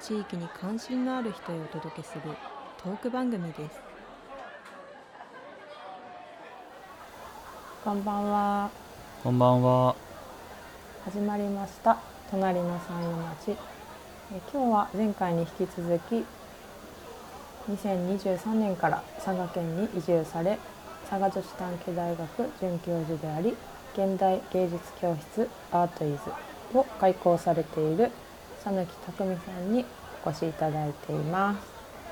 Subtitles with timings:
[0.00, 2.22] 地域に関心のある人へお届けする
[2.82, 3.78] トーク番組です。
[7.84, 8.70] こんばんは。
[9.22, 9.94] こんばんは。
[11.04, 11.98] 始まりました。
[12.30, 13.58] 隣の山陰町。
[14.32, 16.24] え今日は前回に引き続き
[17.70, 20.58] 2023年から佐賀県に移住され
[21.10, 23.54] 佐賀女子短期大学准教授であり
[23.92, 28.10] 現代芸術教室アートイズを開講されている
[28.62, 29.84] 佐貫匠さんに
[30.24, 31.66] お越しいただいています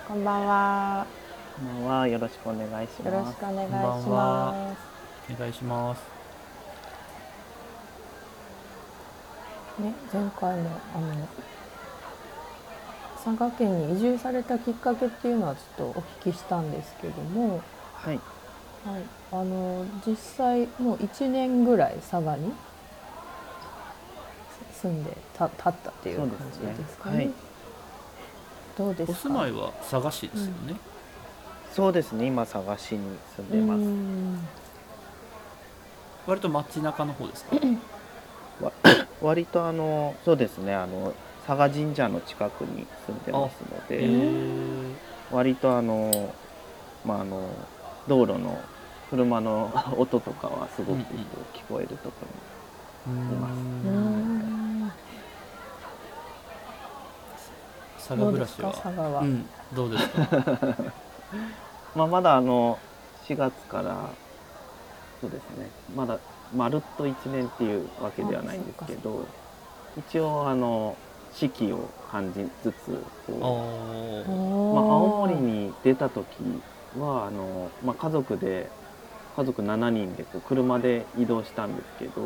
[0.08, 1.06] こんばんは
[1.58, 2.08] こんばんは。
[2.08, 3.05] よろしくお願いします。
[3.05, 3.78] よろしくお願いしま
[4.14, 4.77] は
[5.28, 6.02] お願いします。
[9.77, 11.28] すね前回もあの
[13.24, 17.60] 佐賀県に移住されたきっかけっていうのはちょっとお聞きしたんですけども
[17.94, 18.20] はい。
[18.86, 19.02] はい、
[19.33, 22.52] あの実際もう1年ぐらい佐賀に
[24.82, 27.30] 住んでたたったっていう感じですかね。
[28.76, 29.12] そうですねどうですか？
[29.12, 30.76] お住まいは佐賀市ですよね。
[31.72, 32.26] そうですね。
[32.26, 33.00] 今佐賀市に
[33.36, 33.80] 住んでます。
[33.80, 34.48] うん
[36.26, 37.56] 割と街中の方ですか？
[39.22, 40.74] 割とあのそうですね。
[40.74, 41.14] あの
[41.46, 44.94] 佐賀神社の近くに住んでますのえで、ー、
[45.30, 46.34] 割とあの
[47.04, 47.48] まああの
[48.06, 48.58] 道路の
[49.08, 50.98] 車の音とかはすごく
[51.54, 52.12] 聞こえるとこ
[53.06, 54.27] うーうんん
[57.98, 58.82] 佐どうですか賀暮らしは。
[58.82, 59.20] 佐賀は。
[59.22, 60.27] うん、どうですか？
[60.66, 60.74] ろ。
[61.96, 62.78] まあまだあの
[63.27, 63.96] 4月から
[65.20, 65.68] そうですね。
[65.95, 66.18] まだ
[66.55, 69.27] まるっと1年っていうわけではないんですけど、
[69.98, 70.96] 一応あの
[71.33, 71.80] 四季を
[72.11, 73.39] 感じつつこう。
[74.74, 76.27] まあ、青森に出た時
[76.98, 78.70] はあの、まあ、家族で
[79.36, 82.23] 家族7人でこう車で移動したんですけど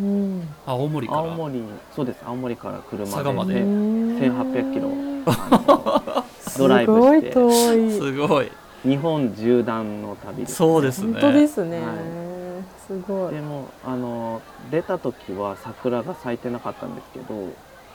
[0.00, 0.48] うん。
[0.66, 1.20] 青森から。
[1.20, 1.62] 青森
[1.96, 4.88] そうです青森から車で佐賀までうん1800キロ
[6.58, 7.92] ドライブしてすごい遠い。
[7.92, 8.52] すごい。
[8.84, 11.12] 日本縦断の旅です、そうですね。
[11.12, 11.80] 本当ですね。
[11.80, 11.86] は
[12.86, 13.40] すごいで。
[13.40, 17.48] もあの出た時は桜が咲いてなかったんですけど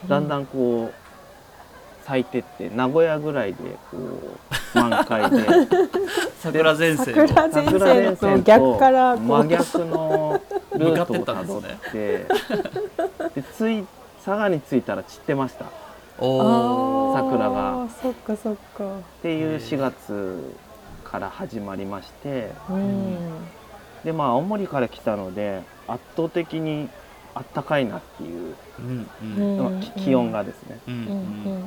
[0.08, 5.46] だんだんこう咲いてって名古屋ぐらいでこう満開で
[6.40, 7.50] 桜前線桜を。
[7.80, 10.42] 前線と逆からこう真逆の
[10.78, 11.62] ルートをたどっ
[11.92, 12.26] て
[13.36, 13.86] でつい
[14.24, 15.66] 佐賀に着いたら散ってました
[16.18, 17.88] 桜が。
[18.02, 19.00] そっかそっか。
[19.22, 20.56] ていうへえ4月
[21.04, 22.52] から始まりまして。
[22.70, 23.18] うん。
[24.04, 26.90] でまあ青森から来たので圧倒的に
[27.34, 30.80] あったかいなっていう、うん気温がですね。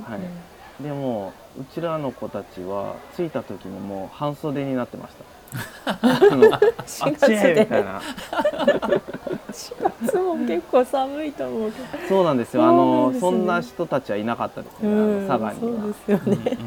[0.04, 0.82] はい。
[0.82, 5.24] でもうちらの子たちは着いた時にもう半袖になってました。
[6.02, 8.00] あのあっ4ちへみたいな。
[8.00, 9.19] 4
[9.52, 12.08] 月も結構寒いと思うけど。
[12.08, 12.64] そうなんですよ。
[12.64, 15.82] あのそんな人たちはいなかったですね、うんあの佐賀には。
[15.82, 16.58] そうですようんね。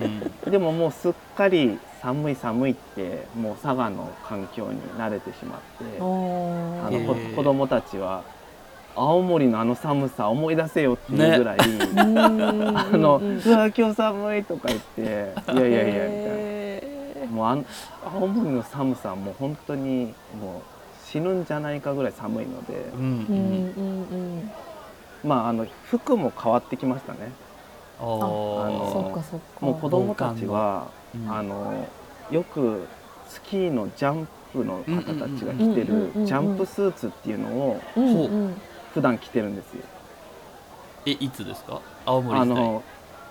[0.46, 8.24] うんでももうすっかり寒い寒いってもう佐賀の環境に慣れてしまってあの子供たちは
[8.96, 16.34] 青森のあの寒さ思い出せよっていうぐらい、ああの「うわ今日寒い」とか言って「いやいやいや」みたいな。
[16.36, 17.66] へもうあん
[18.06, 20.62] 青森の寒さはもう本当にもう
[21.14, 23.26] 死ぬんじゃないかぐらい寒いので、うん。
[23.30, 23.38] ーうん。
[23.38, 24.40] うん。
[24.40, 24.52] うん。
[25.24, 27.32] まああの服も変わってきましたね。
[28.00, 29.66] ああのそっかそっか。
[29.66, 31.32] もう子供たちは、うん。
[31.32, 31.88] あの
[32.32, 32.88] よく
[33.28, 38.56] スキーのジャンプの方たちが着てるジャンプスーツっていうのをうんうん。
[38.96, 39.84] 普段着てるんですよ。
[41.06, 41.80] えいつですか？
[42.06, 42.58] 青森時代。
[42.58, 42.84] あの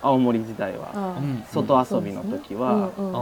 [0.03, 1.17] 青森時代は。
[1.51, 3.19] 外遊びの時は、うんうんうんあ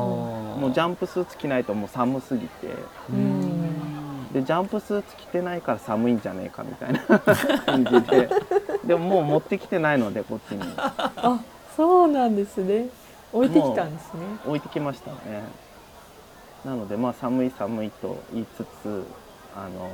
[0.60, 2.68] もうジャンプスーツ着ないともう寒すぎて。
[3.10, 3.49] うん
[4.32, 7.00] でジャンプスーツ着てないから寒いんじゃねえかみたいな
[7.60, 8.28] 感じで。
[8.84, 10.62] でももう持ってきてないのでこっちに。
[10.76, 11.40] あ、
[11.76, 12.88] そうなんですね。
[13.32, 14.20] 置いてきたんですね。
[14.46, 15.44] 置いてきましたね。
[16.64, 19.04] なのでまあ寒い寒いと言いつつ
[19.56, 19.90] あの、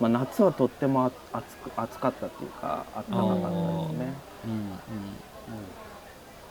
[0.00, 4.14] まあ、夏はとってもあ暑く暑かったっていうかあったかかったですね、
[4.44, 4.78] うんうん。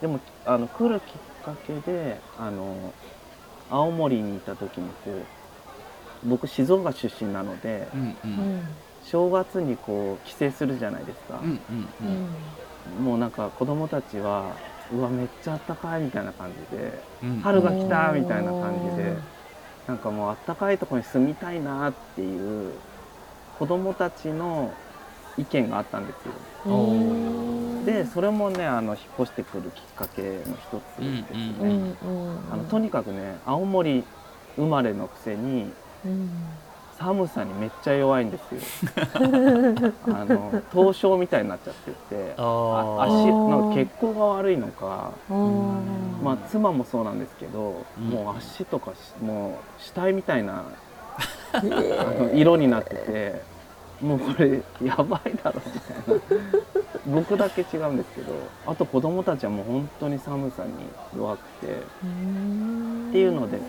[0.02, 2.94] でもあの来るきっかけであの
[3.70, 5.41] 青森にいた時にこう
[6.26, 8.62] 僕静岡出身なのでうんうん。
[9.04, 11.60] 正月にこう帰省するじゃないですか、うん
[12.02, 13.06] うんうん。
[13.06, 14.56] もうなんか子供たちは
[14.94, 19.16] うわめっちゃあったかいみたいな感じでうん春が来たみたいな感じで
[19.88, 22.74] なんかもうあったかいところに住みたいなっていう
[23.58, 24.72] 子供たちの
[25.38, 26.34] 意見があったんですよ。
[27.86, 31.26] でそれもねあの引っ越してくるきっかけの一つですね。
[31.62, 34.04] うんうんうんあのとにかくね青森
[34.58, 35.74] 生まれのくせにうん
[36.98, 38.62] 寒さにめっちゃ弱いんですよ。
[40.14, 46.20] あの凍傷みたいになっちゃっててあ足なんか血行が悪いのか、うん。
[46.24, 48.10] まあ、妻もそうなんですけど、うん。
[48.10, 50.64] もう足とかしもう死体みたいな
[51.54, 53.42] あの色になってて
[54.00, 56.22] もうこれやばいだろみたいな。
[57.08, 58.34] 僕だけ違うんですけど
[58.68, 60.72] あと子供たちはもう本当に寒さに
[61.18, 63.60] 弱くてっていうので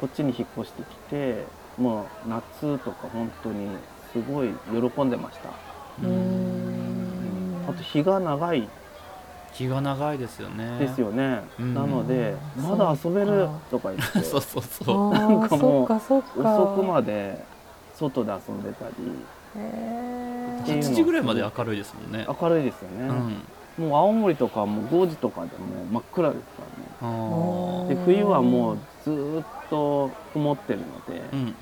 [0.00, 1.44] こっちに引っ越してきて
[1.78, 3.68] もう夏とか本当に
[4.12, 4.50] すごい
[4.92, 5.52] 喜んでました、あ
[7.72, 8.68] と日が長い。
[9.54, 10.78] 気が長いですよね。
[10.78, 11.74] ですよね、うん。
[11.74, 12.62] なのでうん。
[12.70, 14.20] まだ遊べるとか言って。
[14.22, 17.44] そうそうそうあなんあかもう遅くまで
[17.94, 18.94] 外で遊んでたり。
[19.56, 20.62] へー。
[20.62, 22.26] っていうの8時ぐらいまで明るいですもんね。
[22.40, 23.08] 明るいですよね、
[23.78, 23.88] うん。
[23.88, 26.81] もう青森とかはもう5時とかでもう真っ暗ですからね。
[26.81, 26.81] あ
[27.88, 31.54] で冬はもうずーっと曇ってるので、ーうんうん。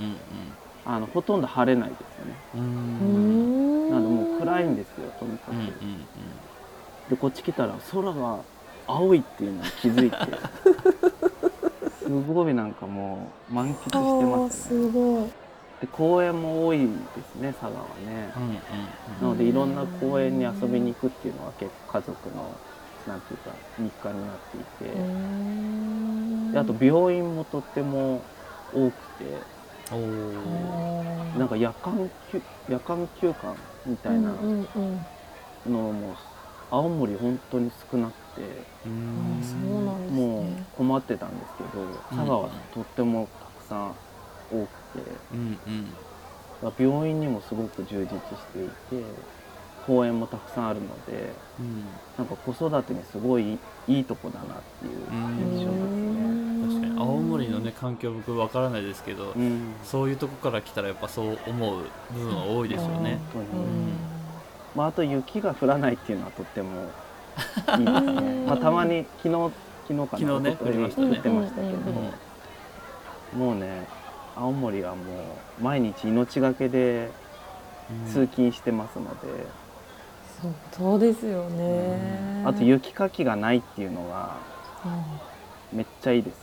[0.84, 2.34] あのほとんど晴れないですよね。
[2.54, 2.60] うん。
[2.60, 5.69] ううんんなのでもう暗いんですよとにかく、うんうん
[7.08, 8.38] でこっち来たら空が
[8.87, 10.16] 青いっていうのに気づいて。
[12.04, 14.81] すごいなんかもう満喫してあますね。
[14.81, 15.31] ーすごい。
[15.81, 16.86] で公園も多いで
[17.22, 18.32] すね佐賀はね。
[18.36, 18.54] うんうん。
[19.22, 22.54] なのでいろんな公園に遊びに行くっていうのは結構家族の
[23.06, 28.23] なんていうか日課になっていて、うんであと病院もとっても
[28.73, 29.61] 多くて。
[29.91, 34.31] なんか夜間休夜間休館みたいな
[35.67, 36.14] のも
[36.70, 38.88] 青森本当に少なくて。
[38.88, 40.64] もうね。
[40.76, 43.96] 困ってたんですけど佐賀はとってもたくさん
[44.53, 45.11] 多くて。
[45.32, 45.91] うんうん。
[46.62, 48.17] だから病院にもすごく充実し
[48.53, 49.05] ていて
[49.87, 51.85] 公園もたくさんあるのでうん。
[52.19, 54.99] なんか子育てにすごいいいとこだなっていう
[55.59, 56.69] 印象ですね。
[56.69, 59.75] 確かに青森のね環境僕わからないですけどうん。
[59.82, 63.19] そういうとこから来たらやっぱそう思う部分は多いですよね。
[63.32, 64.21] 本当に、うん
[64.75, 66.93] まあ、あと雪が降らないっていうのはとってもいいで
[67.65, 68.44] すね。
[68.47, 69.53] まあ、たまに昨日
[69.88, 70.19] 昨日かな。
[70.19, 71.09] 昨日ね降りましたね。
[71.09, 71.77] 降ってましたけど、うん
[73.35, 73.49] うん。
[73.49, 73.87] もうね
[74.37, 75.03] 青森はも
[75.61, 77.11] う毎日命がけで
[78.06, 79.47] 通勤してますので、
[80.42, 82.42] そうそうですよね。
[82.44, 84.37] あと雪かきがないっていうのが
[84.84, 86.37] うんめっちゃいいです。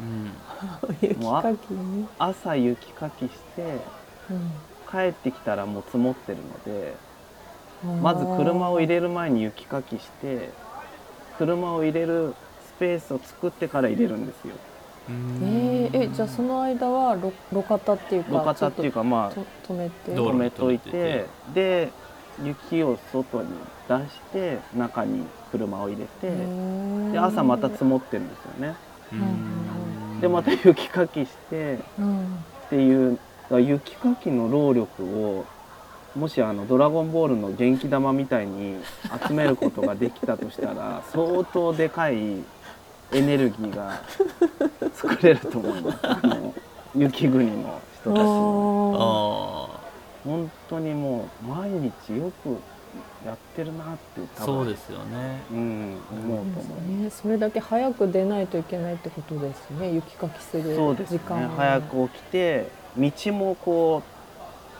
[0.00, 0.32] うん。
[1.00, 2.06] 雪かきね。
[2.18, 3.78] 朝雪かきして
[4.90, 6.94] 帰ってきたらもう積もってるので
[7.84, 10.50] うんまず車を入れる前に雪かきして
[11.38, 12.34] 車を入れる
[12.66, 14.54] スペースを作ってから入れるんですよ。
[15.08, 20.12] えー、えじゃあその間は路路肩っていうか路肩っていうかまあちょっとと止めて。
[20.12, 21.90] 止めといてで
[22.42, 23.48] 雪を外に
[23.88, 26.34] 出して中に車を入れて
[27.12, 28.74] で朝また積もってるんですよね。
[29.12, 30.20] うん。
[30.20, 32.36] でまた雪かきしてうん
[32.66, 35.44] っていうだから雪かきの労力を
[36.14, 38.76] もしあの「ドラゴンボール」の元気玉みたいに
[39.26, 42.36] 集めることができたとしたら 相当でかい
[43.12, 44.00] エネルギーが
[44.94, 45.98] 作れると思います。
[46.02, 46.54] あの
[46.94, 49.81] 雪国の人たちもああ
[50.24, 52.58] 本当にもう毎日よく
[53.24, 55.40] やってるなってあそうですよね。
[55.50, 57.02] うん思うと思う。
[57.02, 59.92] ね、それだけ早く出ないといけないってことですね。
[59.92, 61.18] 雪かきするそうですね。
[61.18, 64.02] 時間早く起きて道もこ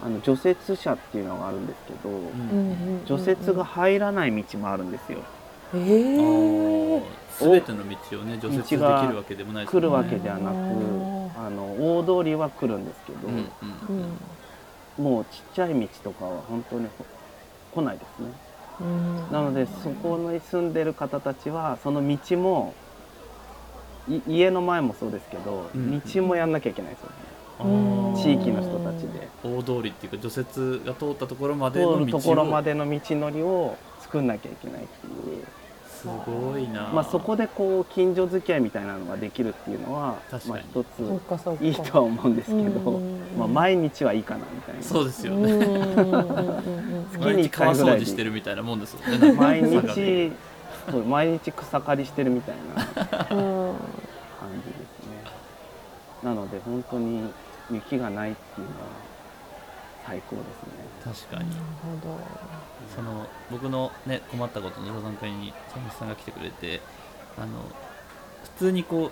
[0.03, 5.19] うあの除雪車っていうのがあるんですけど、うん除雪が入らない道もあるんですよ。
[5.75, 13.41] えー、すべての道をね除雪できるわけでもないです来るわけではなくうんあの大通りは来るんですけど、うんうん。
[13.41, 13.49] うん
[14.99, 17.05] もうちっちゃい道とかは本当にほ
[17.75, 18.29] 来ないですね。
[18.81, 19.17] うん。
[19.33, 22.75] なのでそこに住んでる方たちはその道も
[24.09, 27.33] い家の前もそうですけど、うん道もやんなきゃいけないですよね。
[28.17, 29.29] 地域の人たちで。
[29.45, 31.99] 大通りっていうか除雪が通ったところまでの道を。
[31.99, 35.45] 通るところまでの道のりを作んなきゃいけないっていう
[36.03, 36.91] すごいな。
[36.93, 40.65] まあそこでこう近所付き合いみたいなのができるっていうのは確かに。
[40.75, 43.21] まあ一ついいとは思うんですけど、うん。
[43.39, 44.83] まあ、毎日はいいかなみたいな。
[44.83, 45.59] そうですよね。
[47.13, 49.33] 月毎日に一回川ぐらしてるみたいなもんですもんね。
[49.33, 50.33] 毎日
[50.91, 52.85] そう毎日草刈りしてるみたいな
[53.27, 53.41] 感う
[53.71, 53.75] ん。
[53.75, 55.25] じですね。
[56.25, 57.31] なので本当に
[57.71, 58.87] 雪がないっていうのは
[60.07, 60.43] 最高で
[61.13, 61.27] すね。
[61.29, 61.51] 確かに。
[61.51, 61.63] なる
[62.03, 62.19] ほど。
[62.95, 66.81] その僕のね困ったことの相談会に佐野さんが来てくれて
[67.39, 67.47] あの
[68.57, 69.11] 普通にこ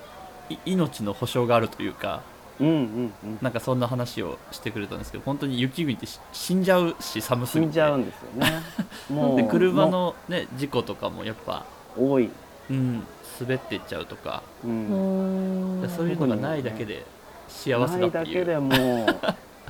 [0.51, 2.23] うい命の保証があるというか
[2.61, 3.39] うんうんうん。
[3.41, 7.69] なんかそんな話をしてくれたんですけど本当に雪国ってし死んじゃうし寒すぎて。
[7.69, 8.63] 死んじゃうんですよね。
[9.11, 11.65] もでう車の、ね、事故とかもやっぱ、
[11.97, 12.29] も多い、
[12.71, 13.03] うん、
[13.41, 15.83] 滑っていっちゃうとか、う、うん。
[15.83, 17.05] んそういうのがないだけで
[17.49, 18.45] 幸せだだっていう。
[18.45, 19.07] けでもう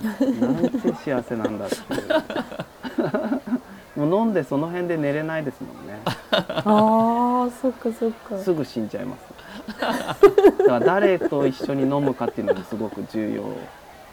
[0.03, 1.99] なんて幸せなんだってい
[3.99, 6.01] うもう飲んでその辺で寝れないですもんね。
[6.31, 8.39] ああそっかそっか。
[8.39, 9.23] すぐ死んじゃいます。
[10.59, 13.43] だから誰と一緒に飲むかっていうのもすごく重要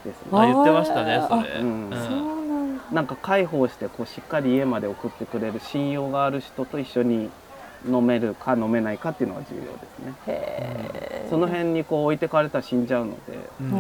[0.04, 1.90] ですあね言ってましたねそれ、あうん。
[1.92, 2.84] そうなんだ。
[2.92, 7.30] なんか介抱してこうしっかり家まで送ってくれる信用がある人と一緒に
[7.86, 10.14] 飲めるか飲めないかっていうのが重要ですね。
[10.28, 13.18] へえその辺にこう置いてかれたら死んじゃうので。
[13.62, 13.74] うんう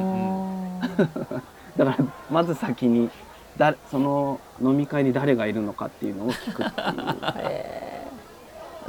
[0.77, 0.81] ん
[1.77, 1.97] だから
[2.29, 3.09] まず先に
[3.57, 6.83] だその飲み会に誰がいるのかっていうのを聞くってい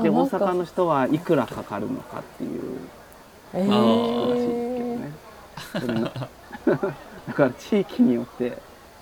[0.01, 0.03] う。
[0.03, 2.79] で大阪の人はいくらかかるのかっていう。
[3.55, 5.11] へらしいで
[5.57, 6.11] すけどね。
[7.27, 8.59] だから地域によって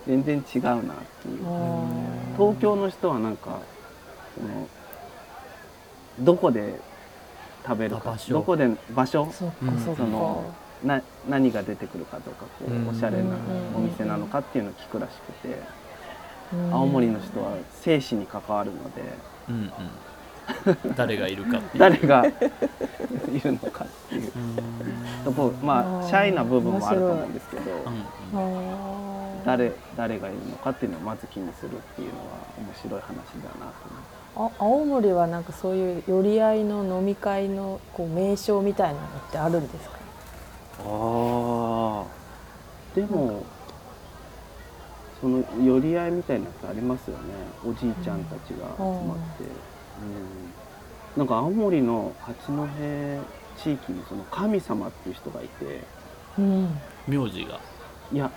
[0.07, 0.83] 全然違うなっ
[1.23, 1.39] ていう。
[2.37, 3.59] 東京の人はなんか
[4.35, 4.69] その
[6.21, 6.81] どこで
[7.67, 9.45] 食べるかあ場所どこで場所そ
[10.05, 10.45] の
[10.85, 13.37] な何が出てくるかとかこうおしゃれな
[13.75, 15.59] お店なのかっていうのを聞くらしくて
[16.73, 19.03] 青森の人は生死に関わるので
[19.49, 19.71] うんうん。
[20.97, 21.79] 誰がいるかっていう。
[21.81, 22.31] 誰がい
[23.41, 24.33] るのかっていう。
[24.37, 25.25] うん。
[25.25, 27.63] とこまあシャイな部分もあると思うんですけど
[29.45, 33.89] 誰誰がいるのかっていうのをまず気にするっていうのは面白い話だなと
[34.37, 39.97] 思あ青森はなんかそういう寄り合いの飲み会のこう名称みたいなのってあるんですか？
[40.81, 42.05] ああ
[42.95, 43.45] でも
[45.21, 47.23] その寄り合いみたいなやつありますよね。
[47.65, 49.47] おじいちゃんたちが集まって、う
[50.05, 51.17] ん。
[51.17, 52.67] なんか青森の八戸
[53.57, 55.83] 地域にその神様っていう人がいて。
[56.39, 56.79] うん。
[57.09, 57.59] 名字が。
[58.13, 58.31] いや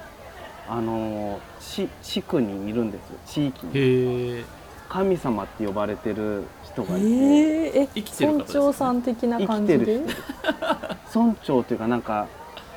[0.67, 3.19] あの地地区にいるんですよ。
[3.25, 3.71] 地域に。
[3.73, 4.45] へえ
[4.87, 9.85] 神様って呼ばれてる人がいて、えー、え生きてる方村長さん的な生き感じで？
[9.85, 12.27] てる人村長というかなんか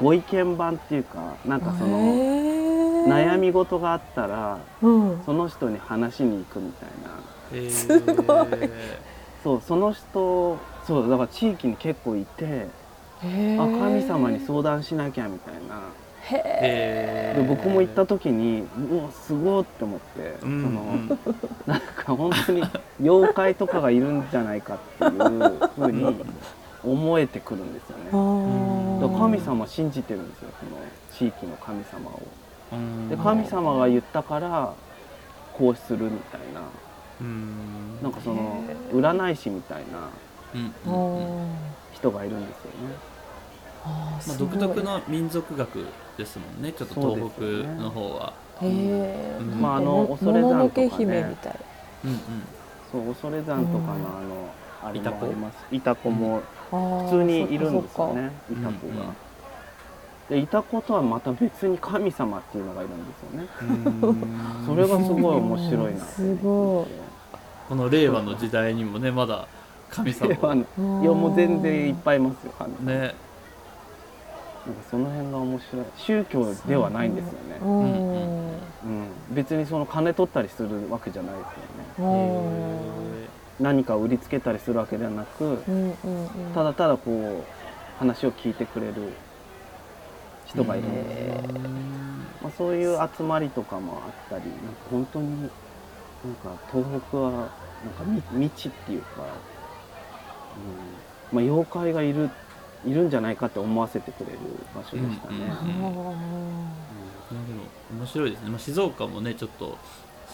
[0.00, 1.98] ご意見番っていうかなんかその
[3.06, 5.22] 悩み事があったらうん。
[5.24, 6.88] その人に話しに行くみたい
[7.64, 7.70] な。
[7.70, 8.46] すごい。
[9.42, 12.68] そうその人そうだから地域に結構いてへ
[13.58, 15.82] あー神様に相談しなきゃみたいな。
[16.30, 21.08] で僕も行った時にうわすごいって思って、うんそのうん。
[21.66, 22.62] なんか本当に
[23.00, 26.16] 妖怪とかがいるんじゃないかっていうふうに
[26.84, 28.10] 思えてくるんですよね。
[29.18, 30.50] 神様信じてるんですよ。
[30.58, 30.76] その
[31.12, 32.20] 地域の神様を。
[32.72, 33.08] うん。
[33.08, 34.72] で神様が言ったから
[35.52, 36.62] こうするみたいな。
[37.20, 38.02] うん。
[38.02, 38.62] なんかその
[38.92, 40.08] 占い師みたいな
[41.92, 43.12] 人がいるんですよね。
[43.84, 45.86] まあ、独特の民族学
[46.16, 46.72] ですもんね。
[46.72, 47.42] ちょっと東北
[47.82, 48.32] の方は。
[48.60, 49.60] へえ、うん。
[49.60, 51.36] まああのも恐山とかね。
[52.04, 52.18] うんうん。
[52.92, 54.50] そう恐山とかのあの、
[54.84, 55.56] あれもあります。
[55.70, 59.14] イタコも普普通にいるんですよねイタコが。
[60.28, 63.48] でイタコとはまた別に神様っていうのがいるんですよね。
[64.02, 64.66] うん。
[64.66, 66.92] それがすごい面白いなすごい。
[67.68, 69.46] この令和の時代にもねまだ
[69.90, 70.26] 神様。
[70.26, 70.58] いやい
[71.04, 72.92] やもう全然いっぱいいますよ神様。
[72.92, 73.14] ね。
[74.64, 75.84] なんかその辺が面白い。
[75.96, 77.38] 宗教ではないんですよね。
[77.60, 77.68] うん。
[77.68, 78.52] うん
[78.84, 81.40] うん、別にその金取ったりするわけじゃないで
[81.96, 83.11] すよね。
[83.62, 85.94] うん何かを売りつけたりするわけではなく、うんうんう
[86.50, 86.54] ん。
[86.54, 87.46] ただただこう
[87.98, 88.94] 話を聞いてくれる
[90.46, 91.34] 人がいるんですよ。
[91.34, 91.42] へ
[92.42, 95.54] まあ、そういう集まりとかもあったり、なんか本当になんか
[96.72, 97.52] 東北はなんか
[98.04, 99.24] み未知っていうか、う
[101.34, 101.36] ん。
[101.36, 102.30] まあ、妖怪がいる
[102.84, 104.38] いるんじゃないかって思わせてくれる
[104.74, 105.36] 場所でしたね。
[105.36, 105.50] うんうんあ
[107.30, 107.62] いやでも
[107.98, 109.78] 面白いですね、まあ、静岡もねちょっと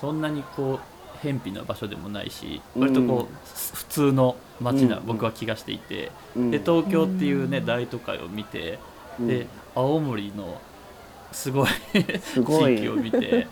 [0.01, 0.21] そん。
[0.21, 8.79] なにこう偏僻な場所でもないし割とこう、普通の街な僕は気がしていて、で東京っていうね大都会を見て、
[9.19, 10.61] で青森の
[11.33, 13.47] すごい地域を見て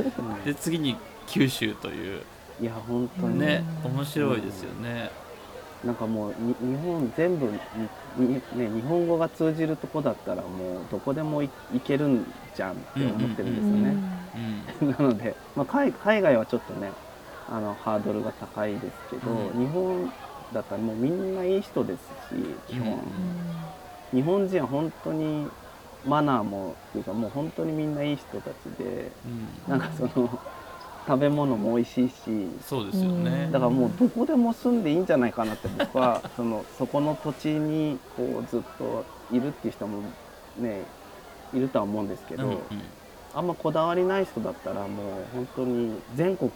[0.45, 0.97] で次に
[1.27, 2.23] 九州という
[2.61, 5.11] いや本当にね面白いですよね。
[5.85, 7.61] なんかもう日本全部ね
[8.17, 11.51] 日本語が通じるとこだったらもうどこでも行
[11.85, 12.25] けるん
[12.57, 14.97] じゃんって思ってるんですよね。
[14.99, 16.91] なので、まあ、海海外はちょっとね
[17.49, 19.61] あのハードルが高いですけど、うん。
[19.61, 20.13] 日本
[20.53, 23.01] だったらもうみんないい人ですし基本、うん。
[24.13, 25.49] 日本人は本当に
[26.05, 29.11] マナーもっていうかもう本当にみんないい人たちで
[29.69, 29.71] うん。
[29.71, 30.41] なんかその
[31.07, 32.15] 食べ物も美味しいし
[32.61, 33.49] そうですよね。
[33.53, 40.03] だからもうどこでも住んでいいんじゃないかなって僕は そのそこの土地にこうずっといるっていう人も
[40.59, 40.83] ね
[41.55, 42.59] いるとは思うんですけど、うんうん。
[43.35, 44.89] あんまこだわりない人だったらもう
[45.33, 46.51] 本当に全国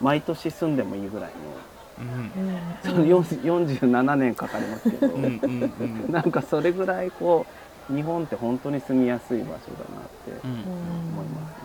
[0.00, 1.30] 毎年住んでもいいぐらい
[1.98, 2.44] うん。
[2.44, 5.72] うんのその40 47年かかりますけど、うんうん
[6.06, 7.46] うんなんかそれぐらいこ
[7.90, 9.60] う日本って本当に住みやすい場所だなっ
[10.24, 11.60] てうん思いますね。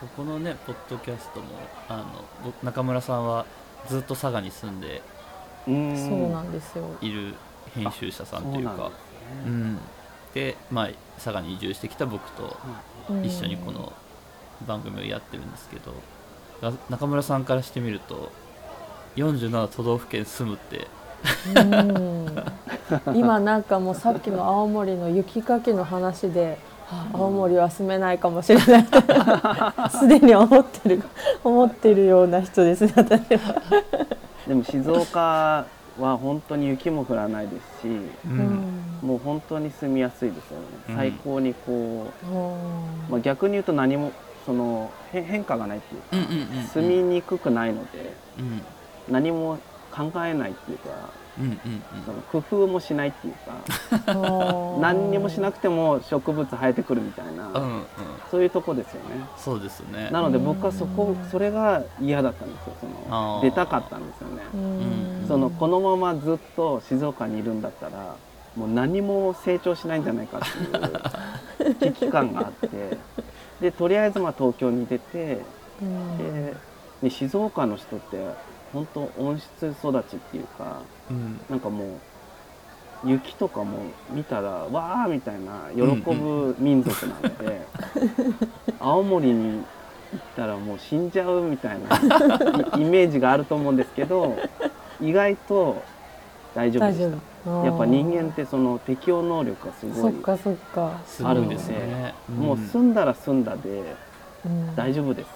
[0.00, 1.46] そこのねポッドキャストも
[1.88, 2.04] あの
[2.44, 3.46] 僕中村さんは
[3.88, 5.02] ずっと佐賀に住んで
[5.66, 5.96] うん。
[5.96, 6.84] そうなんですよ。
[7.00, 7.34] いる
[7.74, 8.74] 編集者さんというか。
[8.76, 9.00] そうなんですね。
[9.46, 9.78] うん。
[10.34, 12.56] で、まあ、佐賀に移住してきた僕と
[13.22, 13.92] 一緒にこの
[14.66, 15.96] 番組をやってるんですけど、が
[16.90, 18.30] 中村さんからしてみると
[19.16, 20.86] 47都道府県住むって。
[21.56, 21.62] う
[23.12, 23.16] ん。
[23.16, 28.86] 今なんかもうさっきの青森の雪かきの話で、はあ青森は住めないかもしれない。
[29.90, 31.02] すでに思ってる
[31.42, 33.62] 思ってるような人ですね私は。
[34.46, 35.64] でも静岡
[35.98, 37.88] は本当に雪も降らないですし、
[38.26, 38.82] うん。
[39.02, 40.66] もう本当に住みやすいですよね。
[40.90, 40.96] うん。
[40.96, 42.36] 最高にこうん。
[42.36, 42.42] う、
[43.10, 44.12] まあ、逆に言うと何も
[44.44, 48.62] そのへ変化がないっていうか、うんうんうん住みにくくないのでうん。
[49.10, 49.58] 何も
[49.92, 50.90] 考えないっていうか、
[51.38, 54.06] うんうんその工夫もしないっていうか、
[54.80, 57.74] 何にもしなくくても植物生えてくるみたいな、うんうん。
[57.74, 57.84] うん
[58.30, 59.24] そういうとこですよね。
[59.36, 60.08] そうですね。
[60.10, 62.72] なので僕はそこうんそれが嫌だったんですよ。
[62.80, 64.42] その出たかったんですよね。
[65.28, 68.16] そのこのままずっと静岡にいるんだったら
[68.56, 72.68] もう何も成長しないんじゃないかっていう危機感があって
[73.60, 75.38] でとりあえずまあ東京に出て
[76.18, 76.56] で
[77.02, 78.16] で静岡の人って
[78.72, 81.40] 本当温室育ちっていうかうん。
[81.48, 81.88] なんかもう
[83.04, 83.78] 雪とかも
[84.10, 87.60] 見たらわーみたいな喜ぶ民族なので、
[88.80, 89.60] 青森に行
[90.16, 91.96] ったらもう死んじゃうみたいな
[92.78, 94.36] イ イメージがあると思うんですけど
[95.00, 95.82] 意外と
[96.54, 97.33] 大丈夫でした。
[97.44, 102.14] 夫やっぱ人間ってその適応能力がすごいそっかそっか、すごいですね。
[102.28, 103.96] もう住んだら住んだで
[104.44, 105.28] うん、大丈夫です、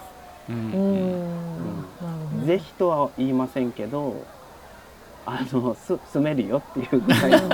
[0.49, 0.55] うん。
[0.55, 0.71] ううん。
[0.71, 2.45] んなるほど。
[2.45, 4.23] ぜひとは言いませんけど
[5.25, 7.49] あのす住めるよっていうぐらいの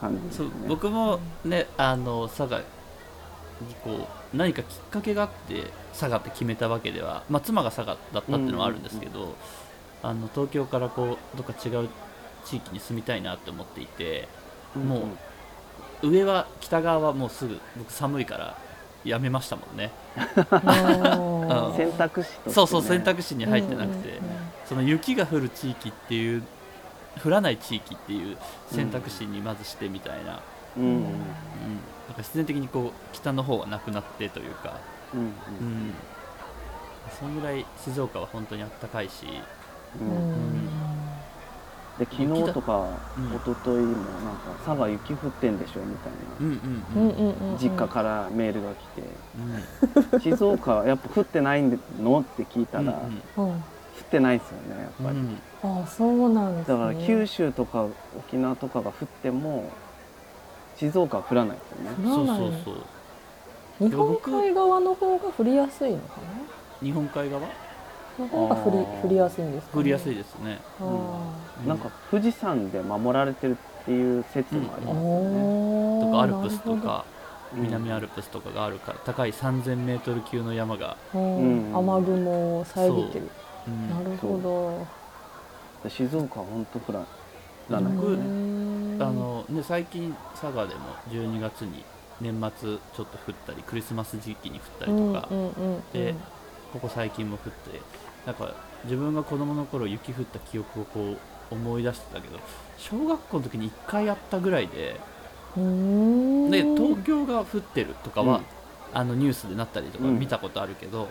[0.00, 0.52] 感じですそうね。
[0.68, 2.64] 僕もねあの佐賀に
[3.82, 9.34] こう何かきっかけがあって佐賀って決めたわけでは、まあ、妻が佐賀だったっていうのはあるんですけど、
[10.02, 11.88] あの東京からこうどっか違う
[12.44, 14.28] 地域に住みたいなって思っていて
[14.74, 15.08] も
[16.02, 18.58] う上は北側はもうすぐ僕寒いから
[19.04, 19.90] やめましたもんね。
[20.16, 21.76] うん。
[21.76, 24.18] 選択肢として、ね、そうそう選択肢に入ってなくて、
[24.64, 26.42] その雪が降る地域っていう
[27.22, 28.36] 降らない地域っていう
[28.70, 30.40] 選択肢にまずしてみたいな、
[30.76, 34.78] うんなんか自然的にこう北の方がなくなってというか、
[35.14, 35.32] うんうん、
[37.18, 39.26] そんぐらい静岡は本当にあったかいし、
[40.00, 40.68] ううんん
[41.98, 43.26] で昨日とかうん。
[43.28, 46.50] 一昨日もなんか佐賀雪降ってんでしょみたいうんう
[46.96, 47.08] うん。
[47.08, 47.52] んうんうんうん。
[47.54, 49.02] な実家からメールが来て。
[50.20, 52.20] 静岡はやっぱ降ってないの？
[52.20, 53.00] って聞いたら
[53.36, 53.54] 降うん。
[53.58, 53.62] っ
[54.10, 55.82] てないですよねやっぱり、うん。
[55.82, 56.74] あそうなんですね。
[56.78, 57.86] だから九州とか
[58.18, 59.64] 沖縄とかが降っても
[60.76, 61.90] 静岡は降らないですよね。
[62.04, 62.74] そう降らないそう
[63.78, 63.88] そう。
[63.88, 66.04] 日本海側の方が降りやすいのか
[66.82, 67.40] 日本海側？
[67.40, 67.48] な
[68.18, 69.02] の方が降りあー。
[69.02, 70.84] 降りやすいんですか、ね、降りやすいですね、あ
[71.62, 71.68] うん。
[71.68, 77.04] なんか富士山で守られてるっていう説もありーますよね、とかアルプスとか
[77.54, 77.62] うん。
[77.62, 81.70] 南アルプスとかがあるから高い 3000m 級の山が、なるほどうん。
[81.70, 81.76] うん。
[81.76, 83.30] 雨雲を遮ってる
[83.68, 83.70] う。
[83.70, 83.90] ん。
[83.90, 84.86] なるほど。
[85.88, 87.04] で静岡は本当降ら降
[87.70, 87.90] らな。
[87.90, 88.98] い、僕うん。
[89.00, 91.84] あのね、最近佐賀でも12月に
[92.20, 95.82] 年末ちょっと降ったりクリスマス時期に降ったりとか、うんうんうんうん。
[95.92, 96.14] で
[96.72, 97.80] ここ最近も降って
[98.26, 101.16] なんか自分が子供の頃雪降った記憶をこ
[101.50, 102.38] う思い出してたけど
[102.78, 105.00] 小学校の時に1回やったぐらいで
[105.56, 105.60] で
[106.62, 108.44] 東京が降ってるとかは、うん。
[108.92, 110.18] あのニュースでなったりとかうん。
[110.18, 111.08] 見たことあるけど、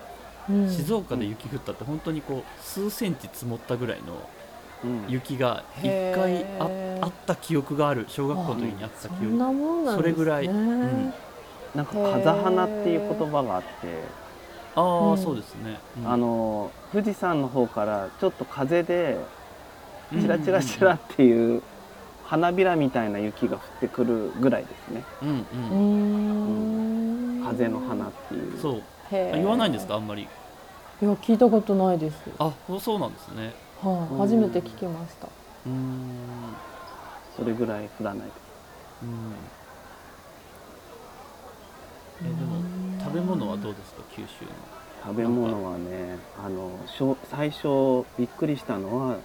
[0.49, 0.69] うん。
[0.69, 4.29] 静岡で雪降ったって本当にこう数センチ積もったぐらいの
[4.83, 5.05] うん。
[5.09, 7.01] 雪が1回へー。
[7.01, 10.13] ああった記憶がある小学校の時にあったそん記憶なもんなんですね。
[10.13, 10.45] それぐらい。
[10.45, 11.13] うん。
[11.75, 13.67] なんか風花っていう言葉があって、
[14.75, 15.17] ああ、うん。
[15.17, 16.07] そうですね、うん。
[16.11, 19.17] あの富士山の方からちょっと風で
[20.11, 21.61] うんチラチラチラっていう
[22.25, 25.03] 花びらみたいな雪が降ってくるぐらいですね。
[25.21, 25.37] うんうん。
[25.37, 27.43] うーん。
[27.43, 28.59] 風の花っていう。
[28.59, 28.81] そう。
[29.11, 29.95] 言わないんですか？
[29.95, 30.23] あんまり。
[30.23, 30.25] い
[31.05, 32.15] や聞いたことないです。
[32.39, 33.53] あそうなんですね。
[33.81, 34.17] はい、うん。
[34.19, 35.27] 初めて聞きました。
[35.27, 36.55] うーん。
[37.35, 38.35] それぐらい降らないです。
[39.03, 39.33] うん。
[42.25, 42.61] えでも
[43.13, 44.51] 食食べ物はどうですか九州の？
[45.05, 49.17] 食べ物はねあのしょう最初びっくりしたのは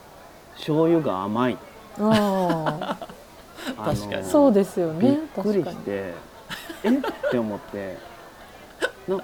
[0.57, 1.57] 醤油が甘い。
[1.99, 2.99] あ
[3.77, 4.23] あの確かに。
[4.23, 5.77] あそうですよびっねくり確かに。
[5.77, 6.15] して
[6.85, 6.89] え？
[6.99, 7.97] って思って。
[9.09, 9.19] な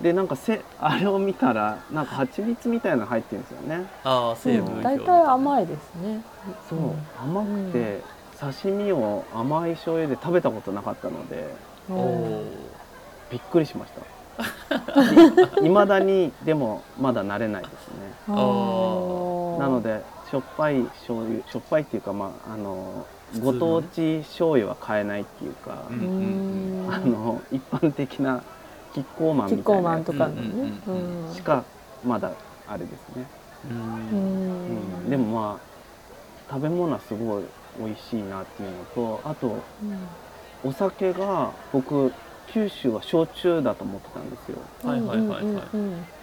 [0.00, 3.86] でなんかせあれを見たらなんか蜂蜜みたいなの入ってるんですよね。
[4.04, 6.22] ああ成分表大体甘いですね。
[6.70, 6.96] そう、うん。
[7.38, 8.00] 甘くて、
[8.38, 11.54] 刺身を甘い醤油で食べたことなかったので。
[11.90, 12.44] おお
[13.30, 14.00] びっくりしました。
[15.64, 17.94] いまだにでもまだ慣れないですね。
[18.28, 23.06] なのでしょっぱい醤油しょっぱいっていうかまああの
[23.40, 26.86] ご当地醤油は買えないっていうか、ううん。
[26.86, 28.42] んあの一般的な
[28.94, 31.64] キッコーマンキッコーみたいなとかしか
[32.04, 32.30] まだ
[32.68, 33.26] あれですね、
[33.70, 33.80] ううん。
[33.80, 35.10] うんん。
[35.10, 37.44] でもまあ食べ物はすごい
[37.78, 40.08] 美味しいなっていうのとあとうん。
[40.64, 42.12] お酒が僕
[42.52, 44.58] 九州は焼酎だと思ってたんですよ。
[44.84, 45.64] はいはいはいはい。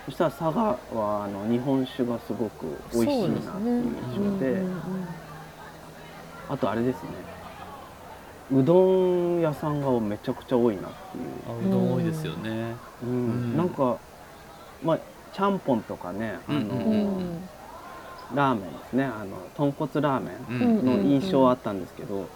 [0.06, 4.64] そしたら佐賀はあの日本酒がすごく美味しいなっていう印象で。
[6.50, 7.10] あとあれですね。
[8.52, 11.26] うどん屋さんがめちゃくちゃ多いなっていう。
[11.48, 12.76] あうどん多いですよね。
[13.04, 13.10] うん。
[13.10, 13.14] う
[13.54, 13.58] ん。
[13.58, 13.98] なんか
[14.84, 15.00] まあ
[15.34, 17.18] ちゃんぽんとかねあの、
[18.36, 19.06] ラーメンですね。
[19.06, 20.86] あの豚骨ラーメうンん。
[20.86, 22.28] の印象はあったんですけど、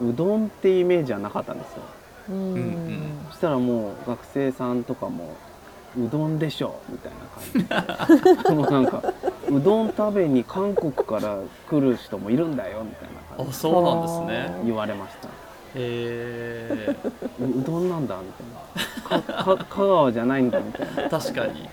[0.00, 1.82] うどんってイメージはなかったんですよ
[2.28, 2.36] うん。
[2.36, 5.34] うんうんそしたらもう学生さんとかも
[5.98, 8.44] 「うどんでしょ」みたいな感じ。
[8.44, 9.02] で もうなんか
[9.50, 11.36] 「うどん食べに韓国から
[11.68, 13.50] 来る人もいるんだよ」みたいな感じ。
[13.50, 14.58] あそうなんですね。
[14.60, 15.28] で言われました。
[15.28, 15.30] へ
[15.74, 16.96] え
[17.40, 19.22] ううどんなんだみたいな。
[19.22, 21.10] かか香川じゃないんだみたいな。
[21.10, 21.68] 確かに。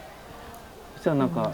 [0.96, 1.52] そしたらなんか、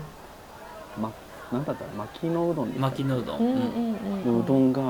[0.99, 1.11] ま、
[1.51, 4.23] なんだったら巻きのうどん巻きのうどん、うんうん。
[4.23, 4.81] でうどんが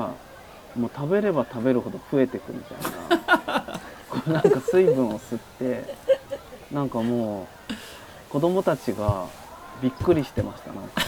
[0.76, 2.78] もう食べれば食べるほど増えてくみたい
[3.46, 3.59] な
[4.26, 5.94] なんか水分を吸って
[6.72, 7.74] なんかもう
[8.30, 9.26] 子供たちが
[9.82, 11.00] びっくりしてましたなんか。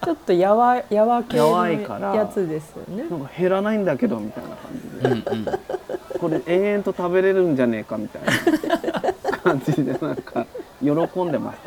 [0.04, 3.04] ちょっとやわやわ系やわいからのやつですよね。
[3.08, 6.18] なんか減らないんだけどみたいな感じで、うんうん。
[6.18, 9.10] これ延々と食べれるんじゃねえかみたいな。
[9.42, 10.46] 感じでなんか
[10.80, 11.58] 喜んでまし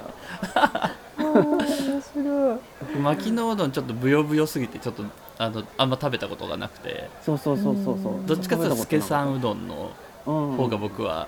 [0.54, 0.92] た。
[1.18, 1.60] 面
[2.02, 2.60] 白い。
[3.02, 5.04] 巻きのうどんちょっとブヨブヨすぎてちょっと
[5.38, 7.10] あのあんま食べたことがなくて。
[7.22, 8.14] そうそうそうそうそう。
[8.14, 9.92] うんどっちかというと助さんんうどんの
[10.26, 11.28] 方が僕は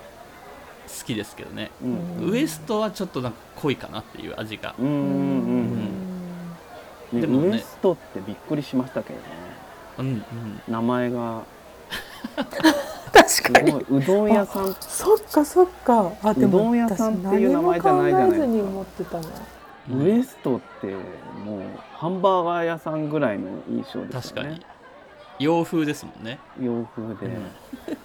[0.86, 2.30] 好きですけどね、うん。
[2.30, 4.84] ウエストはちょっとなんか濃いかなっていう味が、で
[7.26, 9.24] もねウエストってびっくりしましたけどね。
[9.98, 10.22] うんうん、
[10.68, 11.42] 名前が。
[13.26, 13.72] す 確かに。
[13.72, 13.84] ごい。
[14.02, 14.74] うどん屋さん。
[14.80, 16.12] そっかそっか。
[16.22, 18.38] あでもうどん屋さんっていう名前じゃないじゃないですか。
[18.38, 19.28] 私何も考えずに思ってたな
[19.88, 20.86] ウエストって
[21.44, 21.60] もう
[21.92, 24.10] ハンバーガー屋さんぐらいの印象ですよね。
[24.12, 24.62] 確かに
[25.38, 26.38] 洋風ですもんね。
[26.60, 27.32] 洋風で、うん。
[27.32, 27.46] なんか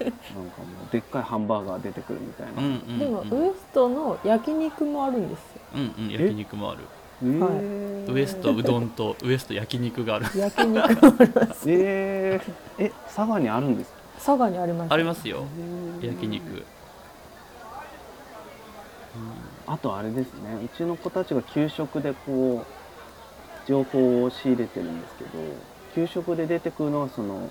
[0.02, 5.62] もうでっかいハンバーガー出てくるみたいな、うんうんうんでもウエストの焼肉もあるんですよ。
[5.76, 6.82] うんうん焼肉もある。
[7.24, 8.14] えーはい。
[8.14, 10.26] ウエストうどんとウエスト焼肉がある。
[10.38, 10.88] 焼肉もあ
[11.24, 11.64] ります。
[11.68, 13.98] えー、え佐賀にあるんですか？
[14.16, 14.94] 佐賀にあります。
[14.94, 15.44] ありますよ。
[16.02, 16.64] 焼肉。
[19.68, 20.60] あとあれですね。
[20.66, 25.30] うちの子たちが給食でこう情報を仕入れてるんですけど
[25.94, 27.50] 給食で出てくるのはその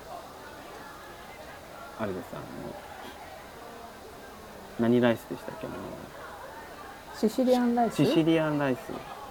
[1.99, 2.41] あれですあの
[4.79, 5.69] 何ライスでしたっけあ
[7.15, 7.99] シシリアンライス？
[8.01, 8.79] のシシリアンライス。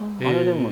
[0.01, 0.27] うん。
[0.27, 0.70] あれでも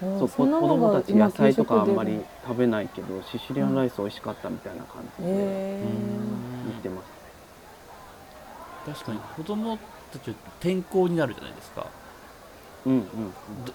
[0.00, 5.82] そう子供たち今野菜とかあんまり食べないけどシシリアンライス美味しかったみたいな感じでへ
[6.68, 7.04] 言ってまし
[8.86, 9.78] 確かに子供
[10.12, 11.82] たち転校になるじゃないですか。
[11.82, 11.88] た
[12.88, 13.04] うんうん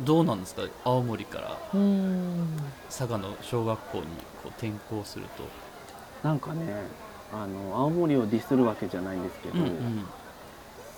[0.05, 0.63] どどうなんですか？
[0.83, 1.57] 青森から
[2.89, 4.09] 佐賀の小学校にこ
[4.45, 5.43] う転校すると。
[6.27, 6.73] なんかね
[7.31, 10.05] あの青森をディスるわけじゃないんですけど、うんうん。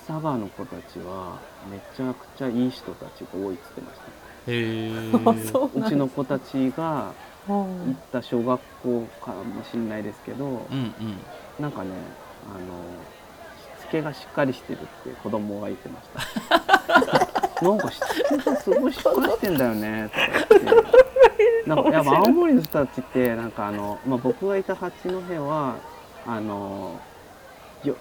[0.07, 1.39] 佐賀の子たちは
[1.71, 4.51] めちゃくちゃいい人たちが多いっつってました。
[4.51, 7.11] へあえそうちの子たちが
[7.49, 7.55] うん。
[7.55, 11.17] 行った小学校かもしれないですけど、うんうん。
[11.59, 11.89] なんかね
[12.49, 12.59] あの
[13.81, 16.09] しつけがしっかりしてるって子供が言ってまし
[16.49, 17.14] た
[17.61, 20.09] なんかしつけがすごいしっかりしてんだよね。
[20.11, 25.09] とか言ってなんかやっぱ青森の人たちってなんかあの、まあ、僕がいた八戸
[25.47, 25.75] は
[26.27, 26.99] あの
[27.83, 27.95] よ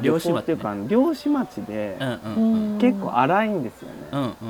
[0.00, 0.34] 漁師町ね。
[0.34, 2.78] 旅行っていうか漁師町でうんうんうん。
[2.78, 4.46] 結構荒いんですよね、うんうう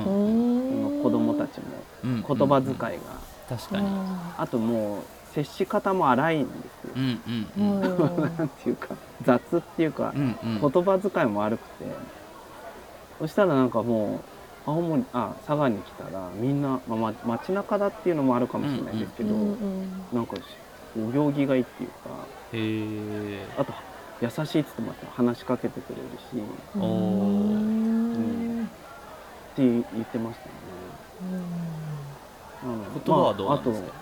[0.95, 0.99] ん。
[0.99, 1.65] ん子供たちも。
[2.05, 2.87] うん言葉遣いが、
[3.49, 3.87] 確かに。
[4.37, 5.01] あともう
[5.33, 6.93] 接し方も荒いんですよ。
[6.95, 8.37] う、んうんうんうん。
[8.37, 8.89] なんていうか
[9.23, 10.59] 雑っていうか、うんうん。
[10.61, 11.85] 言葉遣いも悪くて。
[13.19, 14.19] そしたらなんかもう
[14.65, 20.41] 青森あ佐賀に来たらみんな、まあ、ま街中だっていうのもあるかもしれないですけど、うんうんなんかし
[20.95, 22.11] お行儀がいいっていうか
[23.57, 23.73] あと
[24.21, 26.43] 優しいっつってました話しかけてくれるし。
[26.75, 28.69] うん。
[29.53, 30.51] って言ってましたね。
[32.63, 33.93] うん言葉はどうまあなんですか、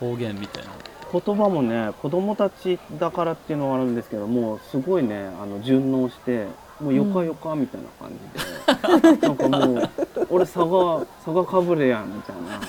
[0.00, 0.70] 方言みたいな。
[1.12, 6.46] 言葉もね子供たちだからっていうのはあるんですけどもうすごいねあの順応して
[6.80, 8.46] もうよかよかみたいな感じで、
[9.20, 9.90] なんかもう
[10.30, 12.60] 俺佐賀佐賀かぶれやんみたいな。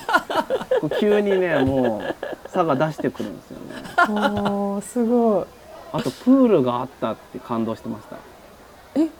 [0.81, 2.15] こう急にねもう
[2.51, 3.65] 佐賀出してくるんですよね。
[4.09, 5.45] おーすごい。
[5.93, 8.15] あとプールがあったって感動してました。
[8.15, 8.19] あ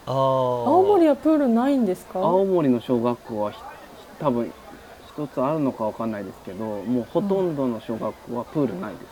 [0.07, 2.19] あ青青森はプールないんですか？
[2.19, 3.59] 青森の小学校はひ
[4.19, 4.51] 多分
[5.07, 9.03] 一つあるのかわかんないですけどもうほとんどの小学校はプールないです、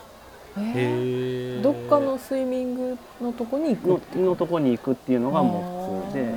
[0.57, 6.21] えーへえどっかのスイミングのとこに行くのってのとこに行くっていうのがもう普通で。
[6.23, 6.33] へ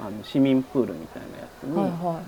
[0.00, 1.74] あの市民プールみたいなやつに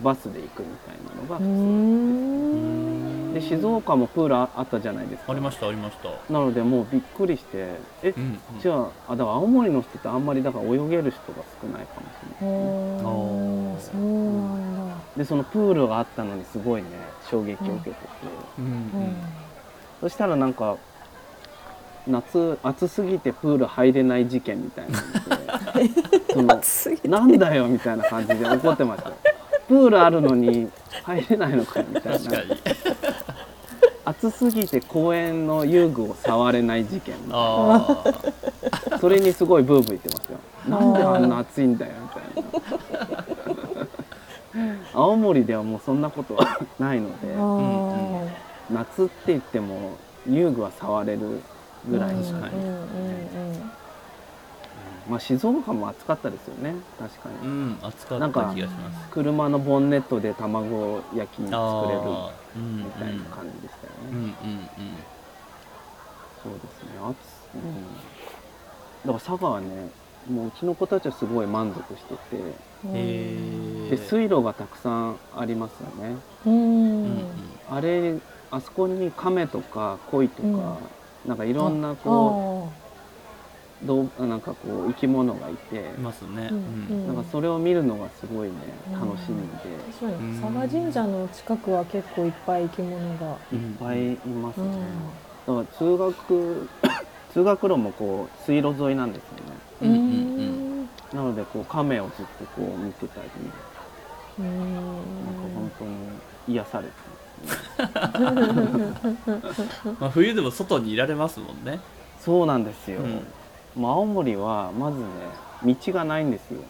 [0.02, 3.35] バスで行くみたいなのが普通、ん。
[3.35, 5.33] で静岡もプールああったじゃないですか。
[5.33, 6.09] ありましたありました。
[6.33, 12.61] なのでもうびっくりしてえ、うん、うん、じゃああだから青森の人ってあんまりだから泳げる人が少ないかもしれない。
[12.96, 13.80] ですねおー。
[13.80, 16.88] そうなんだでそのプールがあったのにすごいね
[17.30, 17.96] 衝撃を受けてて、
[18.59, 19.16] うんうん。
[20.00, 20.76] そしたらなんか
[22.07, 25.05] 夏暑すぎてプール入れない事件みたいなの
[25.79, 25.91] で
[26.33, 27.09] そのすぎて。
[27.09, 29.11] なんだよみたいな感じで怒ってました。
[29.11, 29.17] よ
[29.69, 30.69] プールあるのに
[31.05, 32.19] 入れないのかよみたいな。
[32.19, 32.61] 確かに。
[34.05, 37.15] 暑すぎて公園の遊具を触れない事件。
[37.25, 40.39] みたいそれにすごいブーブー言ってましたよ。
[40.69, 43.11] なんであんな暑いんだよみたいな。
[44.93, 47.29] 青森ではもうそんなことはないので
[48.71, 49.97] 夏って言っても
[50.29, 51.41] 遊具は触れる
[51.88, 52.25] ぐらい。
[52.25, 52.66] しかない、うんうん。
[52.66, 52.69] う
[53.59, 53.71] ん。
[55.09, 56.75] まあ静岡も暑かったですよね。
[56.99, 59.09] 確かうにん暑かったなんか気がします。
[59.11, 62.01] 車のボンネットで卵焼き作れる
[62.85, 64.16] みたいな感じでしたよね、うん。
[64.16, 64.35] うんうん。
[66.43, 66.99] そうですね。
[67.03, 67.16] 暑、
[67.55, 67.62] うん、
[69.05, 69.66] だから佐賀はね
[70.31, 72.71] もううちの子たちはすごい満足してて。
[73.90, 76.16] で水路がたくさんありますよね。
[76.47, 77.25] うん。
[77.69, 78.14] あれ
[78.51, 82.72] あそこに亀とか鯉とか、うんなんかいろんなこ
[83.83, 86.50] うどうなんかこう生き物がいて、いますね。
[86.50, 88.54] なんかそれを見るのがすごいね
[88.92, 89.00] うん。
[89.09, 90.40] 楽しみで、確かに。
[90.40, 94.66] 佐賀神社の近くは結構いっぱい生き物が、いっぱいいますね、
[95.46, 95.64] うん。
[95.64, 96.68] だから通学
[97.33, 99.61] 通学路もこう水路沿いなんですよね。
[101.12, 103.30] なのでこう亀をずっとこう見てたり。
[104.38, 105.24] うん。
[105.24, 106.92] なんか本当に癒されて。
[107.06, 107.19] ま
[110.00, 111.81] あ、冬でも外にいられますもんね。
[112.20, 113.00] そうなんですよ、
[113.76, 113.85] うん。
[113.87, 115.07] 青森はまずね
[115.64, 116.61] 道がないんですよ。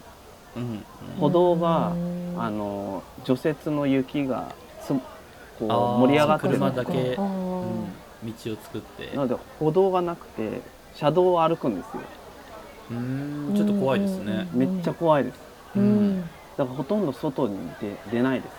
[0.56, 0.84] うん
[1.18, 2.34] 歩道がうん。
[2.38, 4.52] あの除雪の雪が
[4.82, 5.00] つこ
[5.60, 6.54] う盛り上がってる。
[6.54, 7.84] 車だけうん
[8.22, 9.10] 道を作って。
[9.16, 10.60] なので歩道がなくて
[10.94, 12.02] 車道を歩くんですよ。
[12.92, 14.48] うーんちょっと怖いですね。
[14.52, 15.38] めっちゃ怖いです。
[15.76, 16.18] ううん。
[16.18, 16.22] ん
[16.56, 18.58] だからほとんど外に出出ないですね。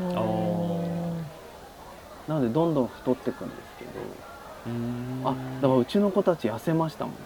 [0.00, 1.09] うんあ
[2.30, 3.90] なのでどんどん太っていくんですけど
[5.28, 7.14] あだからうちの子たち痩せましたもん。
[7.14, 7.18] へ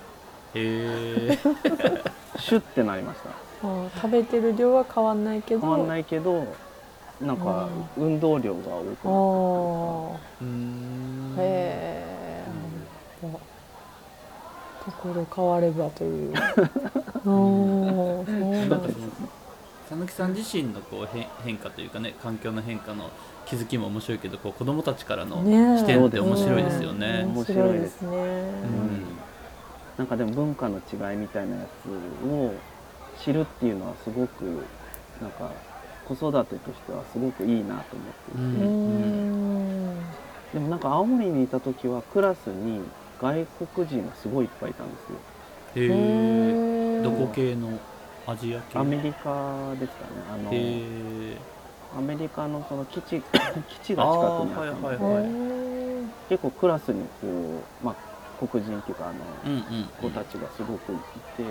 [0.54, 1.38] え
[2.40, 3.28] シュッてなりました。
[4.00, 5.60] 食べてる量は変わんないけど。
[5.60, 6.46] 変わんないけど
[7.20, 10.16] なんか運動量が多くなってあー。
[10.40, 11.34] うーん。
[11.36, 12.44] へえ
[14.86, 16.32] ところ変わればという。
[17.28, 19.33] うんそうです
[19.94, 23.10] 佐々木さん自身のこう変変化というかね環境の変化の
[23.46, 27.22] 気づきも面白いけどこう子供たちからの視点って面白いですよね。
[27.24, 28.02] 面白いです。
[28.02, 28.08] ね。
[28.08, 29.04] うん。
[29.96, 32.52] なんかでも文化の違いみたいなやつを
[33.22, 34.64] 知るっていうのはすごく
[35.22, 35.52] なんか
[36.08, 39.98] 子育てとしてはすごくいいなと思っていて、うん。
[40.54, 42.80] でもなんか青森にいた時はクラスに
[43.20, 45.18] 外国人がすごいいっぱいいたんですよ。
[45.76, 47.78] へえへどこ系の？
[48.26, 48.78] アジア系。
[48.78, 50.10] アメリカですかね。
[50.32, 50.50] あの
[51.98, 53.22] アメリカのその基地
[53.68, 57.26] 基地が近くにあったんで、結構クラスにこ
[57.82, 57.94] う、まあ、
[58.46, 59.14] 黒人っていうかあの
[59.46, 60.96] うんうん子たちがすごくい
[61.36, 61.44] て、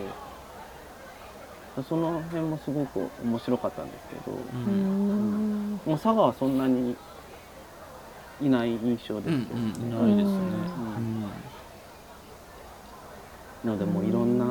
[1.88, 5.76] その辺もすごく面白かったんですけど、ううん。
[5.76, 6.96] んもう佐賀はそんなに
[8.42, 10.38] いない印象ですけど、うんうんいないですね。
[10.98, 11.22] うん。
[13.64, 14.46] なのでもういろんな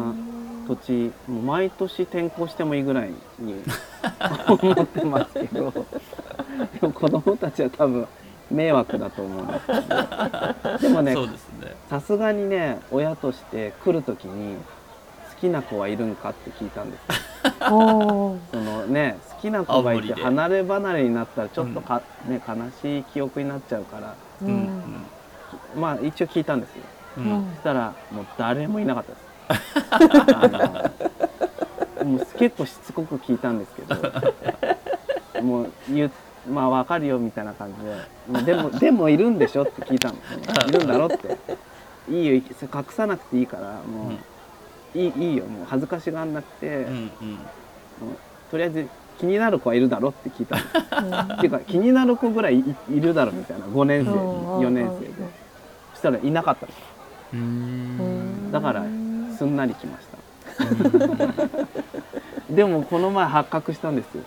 [0.67, 3.63] 土地もう毎年転校してもいいぐらいに
[4.49, 8.07] 思ってますけどでも子供たちは多分
[8.51, 11.75] 迷惑だと思うんですけどでもねうんそうですね。
[11.89, 17.17] さすがにね親として来る時に好きな子はいるんかって聞いたんですよ。
[18.53, 24.15] そのね好きな子がいて離れ離れになったらちょっとか、ね、悲しい記憶になっちゃうから。
[24.43, 25.07] ううんん。
[25.77, 26.83] まあ一応聞いたんですよ。
[27.19, 27.51] ううんん。
[27.57, 29.32] そしたらもう誰もいなかったです
[32.05, 33.97] もう結構しつこく聞いたんですけど。
[35.43, 36.11] もう言う
[36.51, 37.91] まあ分かるよみたいな感じで。
[38.29, 40.15] もうでもでもいるんでしょって聞いたの
[40.69, 41.37] いるんだろって。
[42.11, 42.43] いいよ隠
[42.91, 44.11] さなくていいからも
[44.95, 45.47] う、いいいいよ。
[45.47, 46.89] もう恥ずかしがんなくて、うんうん。
[46.89, 47.05] もう
[48.51, 48.89] とりあえず
[49.19, 50.57] 気になる子はいるだろって聞いた
[51.01, 51.17] の。
[51.37, 53.67] っていうか気になる子ぐらいいいるだろみたいな。
[53.67, 55.13] 5年生4年生で。
[55.93, 56.67] そしたらいなかった
[58.51, 58.85] だから
[59.33, 60.19] すんなり来ました。
[62.51, 64.23] でもこの前発覚したんですよ。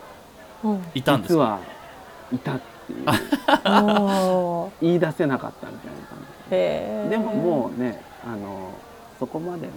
[0.64, 0.84] うん。
[0.94, 1.38] いたんですか？
[1.38, 1.60] 実は
[2.34, 3.06] いたっていう。
[4.82, 6.50] 言い出せなかったみたいな感じ
[7.10, 7.18] で。
[7.18, 8.72] ももうねあの
[9.20, 9.74] そこまでね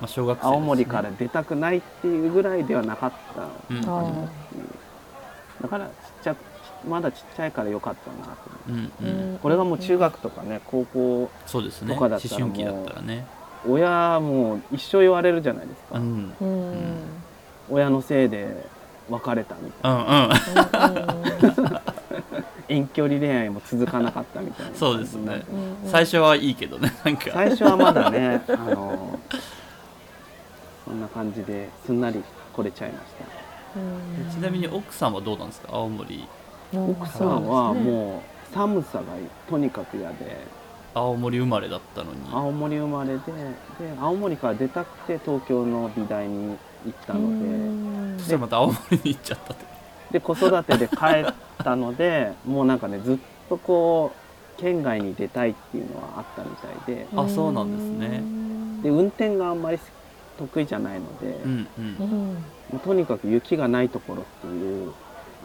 [0.00, 0.60] まあ、小学あの生ね。
[0.62, 3.42] 青森から出たくないっていうぐらいではなかった。
[3.72, 3.80] うん。
[5.60, 5.92] だからちっ
[6.24, 6.38] ちゃく
[6.88, 9.04] まだちっちゃいからよかったなと思って。
[9.04, 9.38] うんうん。
[9.38, 13.26] これがもう中学とかね高校そうですねとかだ思ったらもう春期だったらね
[13.68, 16.34] 親もう一生言われるじゃないですか、うん。
[16.40, 16.96] うん。
[17.70, 18.66] 親のせいで
[19.08, 21.64] 別れたみたいうんうん。
[21.72, 21.82] な
[22.68, 24.74] 遠距離恋愛も続かなかったみたいな。
[24.76, 25.42] そうですね。
[25.84, 27.30] うん最初はいいけどねなんか。
[27.32, 29.18] 最初はまだね あの
[30.84, 32.22] そんな感じですんなり
[32.54, 33.80] 来れちゃいました。
[33.80, 34.30] うん。
[34.30, 35.68] ちなみに奥さんはどうなんですか？
[35.72, 36.26] 青森。
[36.74, 39.04] 奥さんはもう寒さが
[39.48, 40.38] とにかく嫌で
[40.94, 42.18] 青森生まれだったのに。
[42.30, 43.22] 青森生まれでで
[44.00, 47.46] 青森から出たくて東京の美大に行ったので。
[47.46, 48.18] うん。
[48.18, 49.64] そしたらまた青森に行っちゃったって。
[50.12, 50.94] で子育てで帰
[51.26, 54.12] ったので もうなんかねずっとこ
[54.58, 57.06] う県外に出たいっていうのはあったみたいで。
[57.16, 58.22] あそうなんですね。
[58.82, 59.78] で運転があんまり
[60.38, 61.86] 得意じゃないので、うんううん。
[62.32, 62.34] んも
[62.74, 64.92] うとにかく雪がないところっていう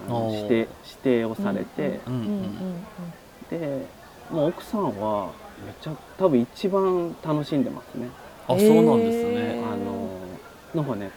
[0.10, 0.68] あの指定指
[1.04, 2.86] 定をされて、うんううんうんん。
[3.50, 3.86] で
[4.32, 5.32] もう奥さんは
[5.66, 8.10] めっちゃ多分一番楽しんでますね。
[8.48, 9.62] あそうなんですへね。
[9.62, 10.10] ーあの
[10.74, 11.12] なんかね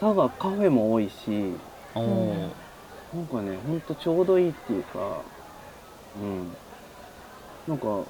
[0.00, 1.52] 佐賀カフェも多いし
[1.94, 2.04] おお
[3.14, 5.22] うんなんかねほんとちょうどいいっていうか
[6.20, 6.52] うん。
[7.66, 8.00] なんか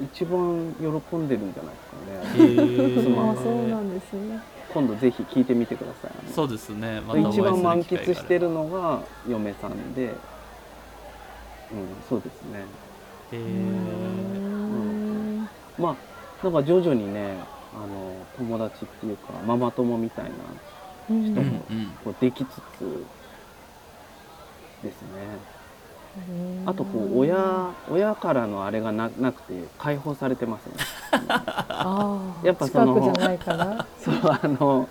[0.00, 1.80] 一番喜んでるんじゃないで
[2.28, 2.98] すかね。
[2.98, 4.40] へ妻あえそうなんですね。
[4.72, 6.10] 今度ぜひ聞いてみてください。
[6.32, 7.00] そうですね。
[7.00, 10.14] ま一番満喫してるのが嫁さんで、うん、
[12.08, 12.64] そうですね。
[13.32, 15.48] えん。
[15.78, 15.96] まあ
[16.44, 17.38] なんか徐々にね
[17.74, 20.30] あの友達っていうかママ友みたいな
[21.10, 21.44] うんうんうん。
[22.04, 23.04] こうできつつ
[24.82, 25.08] ですね。
[26.64, 30.74] あとこう親親からのあれがななくて解放されてますね。
[32.44, 33.86] やっぱその近くじゃないから。
[33.98, 34.88] そうあの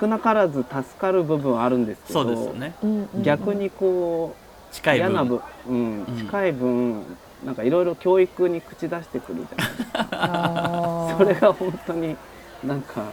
[0.00, 2.74] 少なからず助かる部分はあるんですけど、そうですよね。
[2.82, 3.22] うんうんうん。
[3.22, 6.16] 逆にこう近い分嫌な分、うんうん。
[6.16, 7.04] 近い分
[7.44, 10.08] なんかいろいろ教育に口出してくるじゃないですか。
[10.12, 11.18] あー。
[11.18, 12.16] それが本当に
[12.64, 13.04] なんか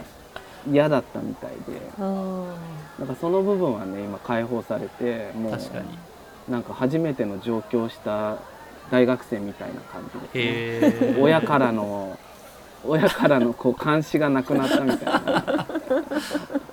[0.70, 1.80] 嫌だったみたいで。
[1.98, 2.46] うん
[2.98, 5.98] なんかその部分はね今解放されてもう確かに。
[6.48, 8.36] なんか初めての上京した
[8.90, 11.16] 大学生みたいな感じですね。
[11.20, 12.16] 親からの
[12.88, 15.66] 親からのこう監視がなくなったみたいな。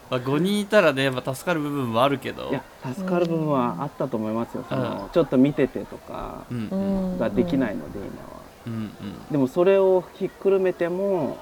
[0.10, 2.50] まあ、5人いたらね、まあ、助かる部分もあるけど。
[2.50, 4.64] いや助かる部分はあったと思いますよ。
[4.70, 5.10] そのうん。
[5.10, 6.68] ちょっと見ててとかうん。
[6.72, 8.44] ううんんができないので今は。
[8.68, 8.92] うんうん
[9.32, 11.38] でもそれをひっくるめても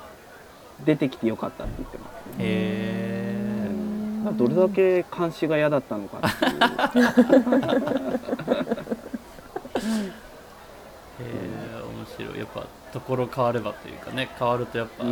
[0.86, 3.70] 出てきてよかったって言ってますね。
[4.24, 7.06] まあどれだけ監視が嫌だったのかっていう。
[11.22, 12.40] へえ面白い。
[12.40, 15.08] やっぱところ変わればというかね変わるとやっぱう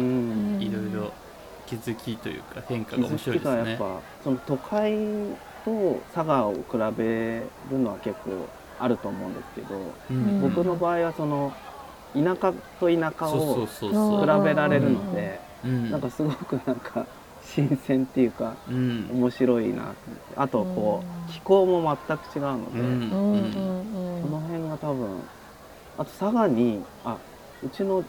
[0.59, 0.69] いん。
[0.69, 1.19] ろいろ
[1.65, 3.49] 気づきというか変化気が面白いづきですね。
[3.49, 10.29] がやっぱその都会と佐賀を比べるのは結構あると思うんですけど、うん。
[10.37, 11.59] 僕の場合はその
[12.13, 15.71] 田舎と田舎をそうそう比べられるので、うん。
[15.89, 19.09] なんかすごくなんか新鮮っていうかうん。
[19.09, 19.99] 面白いな
[20.35, 23.23] あとこう気候も全く違うので、うん。
[23.29, 23.61] うん。
[23.61, 23.89] うん。
[24.21, 25.31] この辺が多分
[25.97, 27.23] あと佐賀にあ
[27.63, 28.03] うちの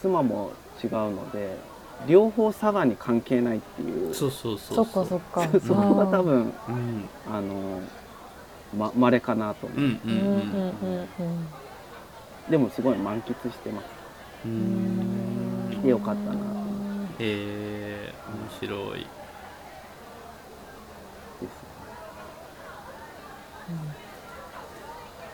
[0.00, 0.50] 妻も
[0.82, 1.56] 違うので
[2.06, 4.14] 両方佐賀に関係ないっていう。
[4.14, 4.84] そうそうそそう。
[4.84, 5.48] っかそっか。
[5.60, 7.10] そこが多分うん。
[7.24, 7.80] あの
[8.76, 11.00] ま稀かなと思う、うんううんんうんうん。
[11.00, 11.48] うん
[12.50, 13.84] でもすごい満喫してます。
[14.44, 15.68] ううん。
[15.68, 16.30] ん来てよかったな。
[16.30, 19.00] と思っへえ面白い
[21.40, 21.66] です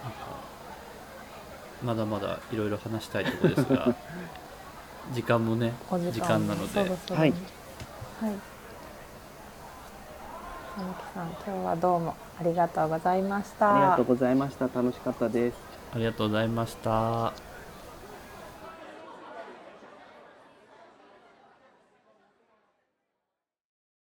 [0.03, 0.18] なんか
[1.85, 3.95] まだまだいろいろ話したいところですが
[5.12, 6.72] 時間もねお時時間なので。
[6.72, 7.35] そろそろはい。
[8.20, 8.33] はい。
[11.14, 13.74] さん今日はどうもありがとうございました。
[13.74, 14.64] ありがとうございました。
[14.66, 15.57] 楽しかったです。
[15.95, 17.51] ありがとうございました。